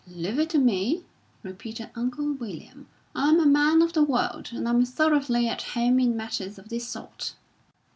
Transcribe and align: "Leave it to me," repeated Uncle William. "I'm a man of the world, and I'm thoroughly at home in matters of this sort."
"Leave 0.07 0.39
it 0.39 0.49
to 0.49 0.57
me," 0.57 1.03
repeated 1.43 1.91
Uncle 1.93 2.31
William. 2.33 2.87
"I'm 3.13 3.39
a 3.39 3.45
man 3.45 3.83
of 3.83 3.93
the 3.93 4.01
world, 4.03 4.49
and 4.51 4.67
I'm 4.67 4.83
thoroughly 4.83 5.47
at 5.47 5.61
home 5.61 5.99
in 5.99 6.17
matters 6.17 6.57
of 6.57 6.69
this 6.69 6.87
sort." 6.87 7.35